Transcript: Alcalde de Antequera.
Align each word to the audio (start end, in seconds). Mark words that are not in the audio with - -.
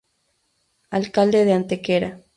Alcalde 0.89 1.45
de 1.45 1.53
Antequera. 1.53 2.11